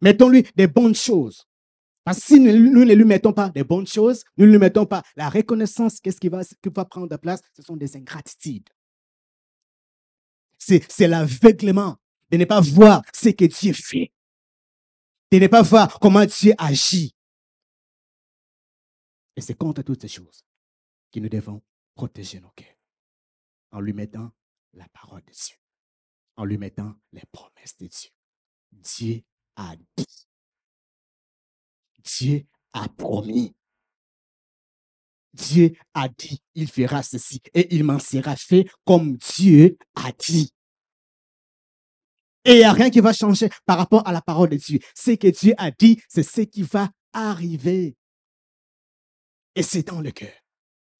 Mettons-lui 0.00 0.46
des 0.56 0.66
bonnes 0.66 0.94
choses. 0.94 1.46
Parce 2.04 2.20
que 2.20 2.26
si 2.26 2.40
nous, 2.40 2.84
ne 2.84 2.94
lui 2.94 3.04
mettons 3.04 3.32
pas 3.32 3.48
des 3.50 3.64
bonnes 3.64 3.86
choses, 3.86 4.24
nous 4.36 4.46
ne 4.46 4.52
lui 4.52 4.58
mettons 4.58 4.86
pas 4.86 5.02
la 5.16 5.28
reconnaissance, 5.28 6.00
qu'est-ce 6.00 6.20
qui 6.20 6.28
va, 6.28 6.44
qui 6.44 6.68
va 6.74 6.84
prendre 6.84 7.16
place? 7.16 7.40
Ce 7.56 7.62
sont 7.62 7.76
des 7.76 7.96
ingratitudes. 7.96 8.68
C'est, 10.66 11.06
l'aveuglement 11.06 11.98
de 12.30 12.38
ne 12.38 12.44
pas 12.46 12.60
voir 12.60 13.02
ce 13.12 13.28
que 13.28 13.44
Dieu 13.44 13.74
fait, 13.74 14.12
de 15.30 15.38
ne 15.38 15.46
pas 15.46 15.62
voir 15.62 15.98
comment 16.00 16.24
Dieu 16.24 16.54
agit. 16.56 17.14
Et 19.36 19.40
c'est 19.40 19.54
contre 19.54 19.82
toutes 19.82 20.00
ces 20.00 20.08
choses 20.08 20.44
que 21.12 21.20
nous 21.20 21.28
devons 21.28 21.62
protéger 21.94 22.40
nos 22.40 22.50
cœurs 22.50 22.76
en 23.72 23.80
lui 23.80 23.92
mettant 23.92 24.32
la 24.72 24.88
parole 24.88 25.22
de 25.22 25.32
Dieu, 25.32 25.56
en 26.36 26.44
lui 26.44 26.56
mettant 26.56 26.94
les 27.12 27.24
promesses 27.30 27.76
de 27.76 27.86
Dieu. 27.86 28.10
Dieu 28.72 29.22
a 29.56 29.76
dit. 29.96 30.26
Dieu 32.02 32.46
a 32.72 32.88
promis. 32.88 33.54
Dieu 35.34 35.74
a 35.94 36.08
dit, 36.08 36.40
il 36.54 36.70
fera 36.70 37.02
ceci 37.02 37.40
et 37.54 37.74
il 37.74 37.82
m'en 37.82 37.98
sera 37.98 38.36
fait 38.36 38.66
comme 38.84 39.16
Dieu 39.16 39.76
a 39.96 40.12
dit. 40.12 40.53
Et 42.44 42.52
il 42.52 42.58
n'y 42.58 42.64
a 42.64 42.72
rien 42.72 42.90
qui 42.90 43.00
va 43.00 43.12
changer 43.12 43.48
par 43.64 43.78
rapport 43.78 44.06
à 44.06 44.12
la 44.12 44.20
parole 44.20 44.50
de 44.50 44.56
Dieu. 44.56 44.78
Ce 44.94 45.12
que 45.12 45.28
Dieu 45.28 45.54
a 45.56 45.70
dit, 45.70 46.00
c'est 46.08 46.22
ce 46.22 46.42
qui 46.42 46.62
va 46.62 46.90
arriver. 47.12 47.96
Et 49.54 49.62
c'est 49.62 49.84
dans 49.84 50.00
le 50.00 50.10
cœur 50.10 50.34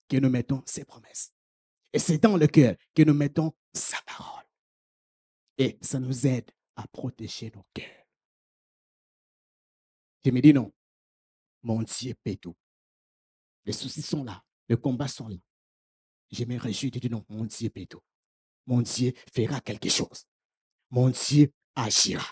que 0.09 0.17
nous 0.17 0.31
mettons 0.31 0.63
ses 0.65 0.85
promesses. 0.85 1.33
Et 1.93 1.99
c'est 1.99 2.19
dans 2.19 2.37
le 2.37 2.47
cœur 2.47 2.77
que 2.95 3.03
nous 3.03 3.15
mettons 3.15 3.53
sa 3.75 3.99
parole. 4.07 4.45
Et 5.59 5.79
ça 5.83 6.01
nous 6.01 6.27
aide 6.27 6.51
à 6.77 6.87
protéger 6.89 7.53
nos 7.55 7.65
cœurs. 7.75 8.07
Je 10.25 10.31
me 10.31 10.41
dis 10.41 10.53
non, 10.53 10.73
mon 11.63 11.83
Dieu 11.83 12.15
paie 12.23 12.37
tout. 12.37 12.57
Les 13.67 13.73
soucis 13.73 14.03
sont 14.03 14.25
là, 14.25 14.43
les 14.69 14.77
combats 14.77 15.09
sont 15.09 15.29
là. 15.29 15.37
Je 16.31 16.45
me 16.45 16.59
réjouis 16.59 16.91
de 16.91 16.99
dire 16.99 17.11
non, 17.11 17.25
mon 17.29 17.45
Dieu 17.45 17.69
paie 17.69 17.87
tout. 17.87 18.03
Mon 18.67 18.81
Dieu 18.81 19.13
fera 19.33 19.61
quelque 19.61 19.91
chose. 19.91 20.27
Mon 20.91 21.09
Dieu 21.11 21.53
agira. 21.75 22.27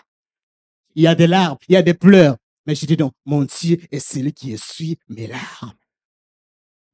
Il 0.95 1.03
y 1.03 1.07
a 1.07 1.15
des 1.15 1.27
larmes, 1.27 1.57
il 1.67 1.73
y 1.73 1.77
a 1.77 1.81
des 1.81 1.93
pleurs, 1.93 2.37
mais 2.65 2.75
je 2.75 2.85
dis 2.85 2.97
non, 2.97 3.11
mon 3.25 3.43
Dieu 3.43 3.79
est 3.91 3.99
celui 3.99 4.33
qui 4.33 4.53
essuie 4.53 4.97
mes 5.09 5.27
larmes. 5.27 5.73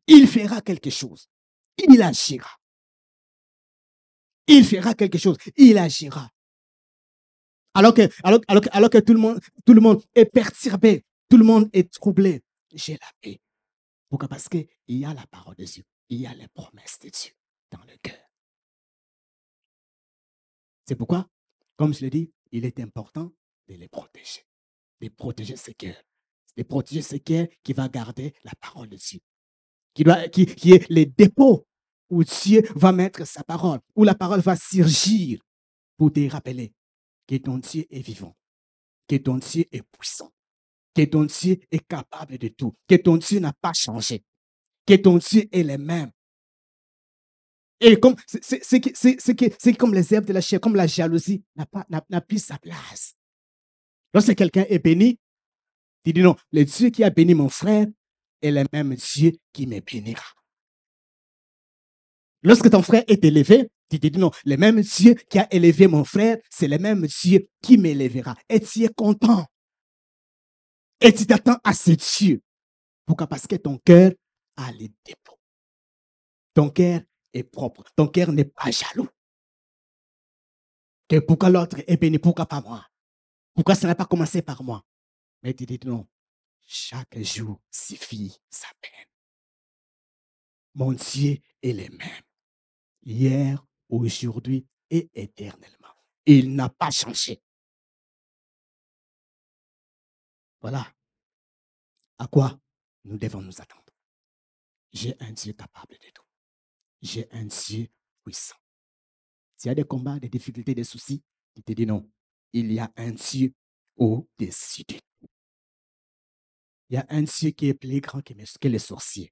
Il 0.08 0.28
fera 0.28 0.62
quelque 0.62 0.90
chose. 0.90 1.30
Il 1.78 2.02
agira. 2.02 2.50
Il 4.48 4.66
fera 4.66 4.96
quelque 4.96 5.18
chose. 5.18 5.38
Il 5.56 5.78
agira. 5.78 6.30
Alors 7.74 7.94
que, 7.94 8.10
alors 8.24 8.90
que 8.90 8.98
tout, 8.98 9.14
le 9.14 9.20
monde, 9.20 9.40
tout 9.66 9.74
le 9.74 9.82
monde 9.82 10.04
est 10.16 10.26
perturbé, 10.26 11.06
tout 11.30 11.38
le 11.38 11.46
monde 11.46 11.70
est 11.72 11.92
troublé, 11.94 12.42
j'ai 12.74 12.94
la 12.94 13.08
paix. 13.22 13.40
Pourquoi? 14.10 14.28
Parce 14.28 14.50
qu'il 14.50 14.68
y 14.88 15.06
a 15.06 15.14
la 15.14 15.26
parole 15.28 15.56
de 15.56 15.66
Dieu, 15.66 15.84
il 16.10 16.22
y 16.22 16.28
a 16.28 16.34
les 16.34 16.48
promesses 16.48 16.98
de 17.00 17.10
Dieu 17.10 17.32
dans 17.72 17.84
le 17.88 17.96
cœur. 18.02 18.18
C'est 20.88 20.96
pourquoi, 20.96 21.30
comme 21.80 21.94
je 21.94 22.02
l'ai 22.02 22.10
dit, 22.10 22.30
il 22.52 22.66
est 22.66 22.78
important 22.82 23.32
de 23.70 23.76
les 23.76 23.88
protéger, 23.88 24.46
de 25.00 25.08
protéger 25.08 25.56
ses 25.56 25.74
cœurs, 25.74 26.04
de 26.58 26.64
protéger 26.64 27.02
ses 27.02 27.22
cœurs 27.22 27.48
qui 27.64 27.72
va 27.72 27.88
garder 27.88 28.34
la 28.44 28.52
parole 28.60 28.90
de 28.90 28.98
Dieu, 28.98 29.22
qui, 29.94 30.04
qui, 30.46 30.74
est 30.74 30.90
les 30.90 31.06
dépôts 31.06 31.66
où 32.10 32.26
Dieu 32.26 32.64
va 32.76 32.92
mettre 32.92 33.26
sa 33.26 33.46
parole, 33.46 33.80
où 33.96 34.04
la 34.04 34.14
parole 34.14 34.42
va 34.42 34.58
surgir 34.58 35.40
pour 35.96 36.12
te 36.12 36.30
rappeler 36.30 36.74
que 37.26 37.38
ton 37.38 37.60
Dieu 37.60 37.86
est 37.90 38.02
vivant, 38.02 38.36
que 39.08 39.16
ton 39.16 39.38
Dieu 39.38 39.64
est 39.72 39.84
puissant, 39.98 40.34
que 40.94 41.06
ton 41.06 41.24
Dieu 41.24 41.62
est 41.72 41.88
capable 41.88 42.38
de 42.38 42.50
tout, 42.50 42.76
que 42.90 42.96
ton 42.96 43.16
Dieu 43.16 43.40
n'a 43.40 43.54
pas 43.54 43.72
changé, 43.74 44.26
que 44.86 44.96
ton 44.96 45.18
Dieu 45.18 45.48
est 45.50 45.64
le 45.64 45.78
même. 45.78 46.12
Et 47.82 47.98
comme 48.00 48.16
c'est 48.32 49.74
comme 49.78 49.94
les 49.94 50.14
herbes 50.14 50.26
de 50.26 50.34
la 50.34 50.42
chair, 50.42 50.60
comme 50.60 50.76
la 50.76 50.88
jalousie 50.88 51.44
n'a 51.56 52.22
plus 52.22 52.44
sa 52.44 52.58
place. 52.58 53.16
Lorsque 54.14 54.36
quelqu'un 54.36 54.66
est 54.68 54.80
béni, 54.80 55.20
tu 56.04 56.14
dis 56.14 56.22
non, 56.22 56.36
le 56.52 56.64
Dieu 56.64 56.90
qui 56.90 57.04
a 57.04 57.10
béni 57.10 57.34
mon 57.34 57.50
frère 57.50 57.88
est 58.42 58.52
le 58.52 58.66
même 58.74 58.96
Dieu 58.96 59.34
qui 59.54 59.68
me 59.68 59.80
bénira. 59.80 60.24
Lorsque 62.42 62.70
ton 62.70 62.82
frère 62.82 63.04
est 63.08 63.24
élevé, 63.24 63.70
tu 63.90 64.00
dis 64.00 64.12
non, 64.12 64.32
le 64.46 64.56
même 64.56 64.82
Dieu 64.82 65.14
qui 65.30 65.40
a 65.40 65.54
élevé 65.54 65.88
mon 65.88 66.04
frère, 66.04 66.38
c'est 66.50 66.68
le 66.68 66.78
même 66.78 67.06
Dieu 67.06 67.48
qui 67.62 67.78
m'élèvera. 67.78 68.36
Et 68.48 68.60
tu 68.60 68.84
es 68.84 68.90
content. 68.90 69.46
Et 71.02 71.14
tu 71.14 71.26
t'attends 71.26 71.58
à 71.64 71.74
ce 71.74 71.92
Dieu. 71.92 72.42
Pourquoi? 73.06 73.28
Parce 73.28 73.48
que 73.48 73.56
ton 73.56 73.78
cœur 73.78 74.12
a 74.56 74.72
les 74.72 74.92
dépôts. 75.06 75.40
Ton 76.54 76.70
cœur 76.70 77.02
est 77.34 77.44
propre. 77.44 77.84
Ton 77.96 78.08
cœur 78.08 78.32
n'est 78.32 78.46
pas 78.46 78.72
jaloux. 78.72 79.10
Que 81.08 81.20
pourquoi 81.20 81.50
l'autre 81.50 81.78
est 81.88 81.98
béni, 81.98 82.20
pourquoi 82.20 82.46
pas 82.46 82.62
moi? 82.62 82.86
Pourquoi 83.54 83.76
ça 83.76 83.88
n'a 83.88 83.96
pas 83.96 84.06
commencé 84.06 84.42
par 84.42 84.64
moi? 84.64 84.86
Mais 85.42 85.54
tu 85.54 85.66
dis 85.66 85.80
non, 85.86 86.08
chaque 86.66 87.18
jour 87.20 87.62
suffit 87.72 88.38
sa 88.50 88.68
peine. 88.80 89.08
Mon 90.76 90.94
Dieu 90.94 91.40
est 91.62 91.74
le 91.74 91.98
même. 91.98 92.24
Hier, 93.04 93.66
aujourd'hui 93.90 94.68
et 94.90 95.10
éternellement. 95.14 95.96
Il 96.26 96.56
n'a 96.56 96.70
pas 96.70 96.92
changé. 96.92 97.42
Voilà. 100.62 100.86
À 102.18 102.28
quoi 102.28 102.60
nous 103.06 103.18
devons 103.18 103.42
nous 103.42 103.62
attendre. 103.62 103.84
J'ai 104.92 105.16
un 105.22 105.32
Dieu 105.32 105.54
capable 105.54 105.98
de 105.98 106.10
tout. 106.14 106.29
J'ai 107.02 107.28
un 107.32 107.46
Dieu 107.46 107.88
puissant. 108.24 108.56
S'il 109.58 109.70
y 109.70 109.72
a 109.72 109.76
des 109.76 109.84
combats, 109.84 110.20
des 110.20 110.30
difficultés, 110.30 110.74
des 110.74 110.84
soucis, 110.84 111.22
il 111.56 111.64
te 111.64 111.74
dit 111.74 111.86
non. 111.86 112.10
Il 112.54 112.72
y 112.72 112.80
a 112.80 112.92
un 112.96 113.12
Dieu 113.12 113.54
au-dessus 113.98 114.84
de 114.88 114.96
tout. 114.96 115.28
Il 116.90 116.96
y 116.96 116.98
a 116.98 117.06
un 117.10 117.22
Dieu 117.22 117.52
qui 117.52 117.68
est 117.68 117.74
plus 117.74 118.02
grand 118.02 118.22
que 118.22 118.68
les 118.68 118.80
sorciers. 118.80 119.32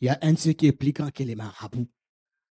Il 0.00 0.06
y 0.06 0.08
a 0.08 0.18
un 0.22 0.32
Dieu 0.32 0.52
qui 0.52 0.66
est 0.66 0.72
plus 0.72 0.92
grand 0.92 1.10
que 1.10 1.22
les 1.22 1.36
marabouts. 1.36 1.88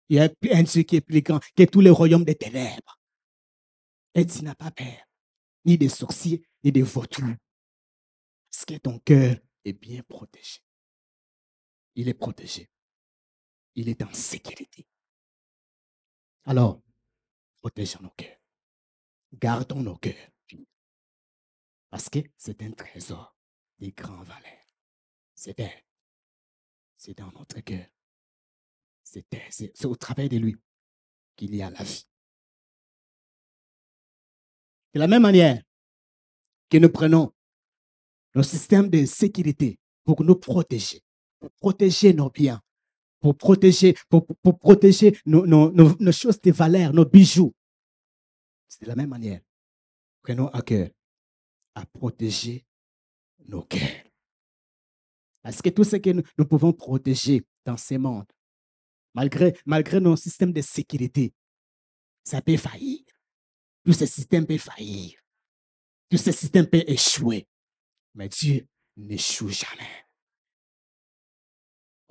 Il 0.10 0.17
y 0.17 0.19
a 0.19 0.30
un 0.54 0.63
Dieu 0.63 0.84
qui 0.84 0.97
est 0.97 1.01
plus 1.01 1.21
grand 1.21 1.39
que 1.56 1.63
tous 1.63 1.82
les 1.82 1.89
royaumes 1.89 2.23
des 2.23 2.36
ténèbres. 2.36 2.99
Et 4.13 4.25
tu 4.25 4.43
n'as 4.43 4.56
pas 4.56 4.71
peur, 4.71 5.08
ni 5.65 5.77
des 5.77 5.89
sorciers, 5.89 6.43
ni 6.63 6.71
des 6.71 6.82
vautours. 6.82 7.36
Parce 8.49 8.65
que 8.65 8.77
ton 8.77 8.99
cœur 8.99 9.38
est 9.65 9.73
bien 9.73 10.01
protégé. 10.04 10.60
Il 11.95 12.08
est 12.08 12.13
protégé. 12.13 12.69
Il 13.75 13.89
est 13.89 14.01
en 14.03 14.13
sécurité. 14.13 14.88
Alors, 16.45 16.81
protégeons 17.62 18.01
nos 18.01 18.10
cœurs. 18.12 18.38
Gardons 19.34 19.81
nos 19.81 19.97
cœurs. 19.97 20.29
Parce 21.89 22.10
que 22.10 22.19
c'est 22.38 22.62
un 22.63 22.71
trésor 22.71 23.36
de 23.79 23.89
grand 23.89 24.23
valeur. 24.23 24.65
C'est 25.36 25.55
C'est 26.95 27.17
dans 27.17 27.31
notre 27.31 27.60
cœur. 27.62 27.86
C'est 29.03 29.86
au 29.86 29.95
travers 29.95 30.29
de 30.29 30.38
lui 30.38 30.55
qu'il 31.36 31.55
y 31.55 31.62
a 31.62 31.69
la 31.69 31.84
vie. 31.84 32.07
De 34.93 34.99
la 34.99 35.07
même 35.07 35.23
manière 35.23 35.62
que 36.69 36.77
nous 36.77 36.89
prenons 36.89 37.34
nos 38.36 38.43
systèmes 38.43 38.89
de 38.89 39.05
sécurité 39.05 39.79
pour 40.03 40.23
nous 40.23 40.36
protéger, 40.36 41.01
pour 41.39 41.51
protéger 41.51 42.13
nos 42.13 42.29
biens, 42.29 42.62
pour 43.21 43.38
protéger, 43.38 43.95
pour, 44.10 44.25
protéger 44.60 45.17
nos, 45.25 45.45
nos, 45.45 46.12
choses 46.12 46.41
de 46.41 46.51
valeur, 46.51 46.91
nos 46.91 47.05
bijoux. 47.05 47.53
C'est 48.67 48.84
de 48.84 48.88
la 48.88 48.95
même 48.95 49.10
manière. 49.10 49.41
Prenons 50.23 50.47
à 50.47 50.62
cœur 50.62 50.89
à 51.75 51.86
protéger 51.86 52.65
nos 53.47 53.62
cœurs. 53.62 54.03
Parce 55.41 55.62
que 55.62 55.69
tout 55.69 55.84
ce 55.84 55.95
que 55.95 56.10
nous, 56.10 56.45
pouvons 56.45 56.73
protéger 56.73 57.43
dans 57.65 57.77
ce 57.77 57.95
monde, 57.95 58.27
malgré, 59.13 59.57
malgré 59.65 59.99
nos 59.99 60.15
systèmes 60.15 60.53
de 60.53 60.62
sécurité, 60.62 61.34
ça 62.23 62.41
peut 62.41 62.57
faillir. 62.57 63.01
Tout 63.84 63.93
ce 63.93 64.05
système 64.05 64.45
peut 64.45 64.57
faillir. 64.57 65.19
Tout 66.10 66.17
ce 66.17 66.31
système 66.31 66.67
peut 66.67 66.84
échouer. 66.86 67.47
Mais 68.13 68.29
Dieu 68.29 68.67
n'échoue 68.97 69.49
jamais. 69.49 70.05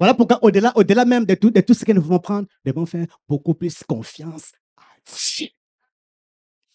Voilà 0.00 0.14
pourquoi, 0.14 0.42
au-delà, 0.42 1.04
même 1.04 1.26
de 1.26 1.34
tout, 1.34 1.52
ce 1.74 1.84
que 1.84 1.92
nous 1.92 2.00
pouvons 2.00 2.20
prendre, 2.20 2.48
nous 2.64 2.72
devons 2.72 2.86
faire 2.86 3.06
beaucoup 3.28 3.52
plus 3.52 3.84
confiance 3.84 4.52
à 4.78 4.86
Dieu. 5.04 5.48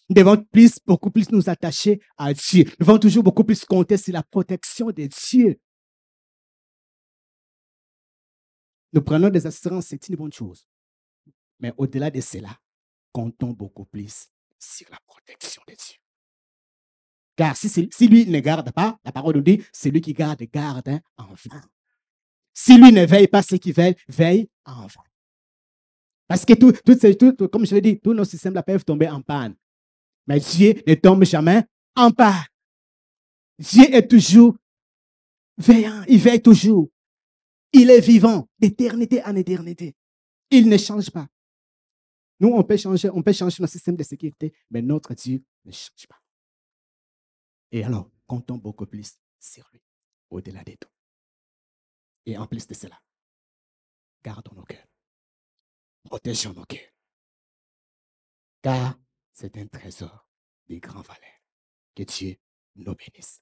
Nous 0.08 0.14
devons 0.14 0.36
plus, 0.44 0.78
beaucoup 0.86 1.10
plus 1.10 1.28
nous 1.32 1.50
attacher 1.50 2.00
à 2.16 2.32
Dieu. 2.32 2.62
Nous 2.64 2.86
devons 2.86 2.98
toujours 3.00 3.24
beaucoup 3.24 3.42
plus 3.42 3.64
compter 3.64 3.96
sur 3.96 4.14
la 4.14 4.22
protection 4.22 4.92
de 4.92 5.08
Dieu. 5.08 5.60
Nous 8.92 9.02
prenons 9.02 9.28
des 9.28 9.44
assurances, 9.44 9.86
c'est 9.86 10.08
une 10.08 10.14
bonne 10.14 10.32
chose. 10.32 10.68
Mais 11.58 11.72
au-delà 11.78 12.12
de 12.12 12.20
cela, 12.20 12.56
comptons 13.10 13.50
beaucoup 13.50 13.86
plus 13.86 14.28
sur 14.56 14.86
la 14.88 15.00
protection 15.04 15.62
de 15.66 15.74
Dieu. 15.74 15.96
Car 17.34 17.56
si, 17.56 17.68
si 17.68 18.06
lui 18.06 18.24
ne 18.26 18.38
garde 18.38 18.70
pas, 18.70 19.00
la 19.04 19.10
parole 19.10 19.34
nous 19.34 19.42
dit, 19.42 19.64
celui 19.72 20.00
qui 20.00 20.12
garde, 20.12 20.44
garde 20.44 21.00
en 21.16 21.34
vain. 21.50 21.68
Si 22.58 22.78
lui 22.78 22.90
ne 22.90 23.04
veille 23.04 23.28
pas, 23.28 23.42
ceux 23.42 23.58
qui 23.58 23.70
veillent, 23.70 23.96
veillent 24.08 24.48
en 24.64 24.86
vain. 24.86 25.02
Parce 26.26 26.46
que 26.46 26.54
tout, 26.54 26.72
tout, 26.72 27.48
comme 27.48 27.66
je 27.66 27.74
l'ai 27.74 27.82
dit, 27.82 28.00
tous 28.00 28.14
nos 28.14 28.24
systèmes 28.24 28.58
peuvent 28.66 28.82
tomber 28.82 29.10
en 29.10 29.20
panne. 29.20 29.54
Mais 30.26 30.40
Dieu 30.40 30.72
ne 30.86 30.94
tombe 30.94 31.22
jamais 31.24 31.64
en 31.94 32.10
panne. 32.10 32.46
Dieu 33.58 33.94
est 33.94 34.08
toujours 34.08 34.56
veillant, 35.58 36.02
il 36.08 36.18
veille 36.18 36.40
toujours. 36.40 36.88
Il 37.74 37.90
est 37.90 38.00
vivant 38.00 38.48
d'éternité 38.58 39.22
en 39.22 39.36
éternité. 39.36 39.94
Il 40.50 40.70
ne 40.70 40.78
change 40.78 41.10
pas. 41.10 41.28
Nous, 42.40 42.48
on 42.48 42.64
peut 42.64 42.78
changer, 42.78 43.10
on 43.10 43.22
peut 43.22 43.34
changer 43.34 43.58
notre 43.60 43.72
système 43.72 43.96
de 43.96 44.02
sécurité, 44.02 44.54
mais 44.70 44.80
notre 44.80 45.12
Dieu 45.12 45.44
ne 45.66 45.72
change 45.72 46.06
pas. 46.08 46.22
Et 47.70 47.84
alors, 47.84 48.10
comptons 48.26 48.56
beaucoup 48.56 48.86
plus 48.86 49.18
sur 49.38 49.68
lui, 49.74 49.82
au-delà 50.30 50.64
de 50.64 50.72
tout. 50.72 50.95
Et 52.26 52.36
en 52.36 52.46
plus 52.46 52.66
de 52.66 52.74
cela, 52.74 53.00
gardons 54.22 54.54
nos 54.54 54.64
cœurs. 54.64 54.86
Protégeons 56.02 56.52
nos 56.52 56.64
cœurs. 56.64 56.92
Car 58.62 58.98
c'est 59.32 59.56
un 59.56 59.66
trésor 59.68 60.28
de 60.68 60.76
grand 60.78 61.02
valeur. 61.02 61.40
Que 61.94 62.02
Dieu 62.02 62.36
nous 62.74 62.94
bénisse. 62.94 63.40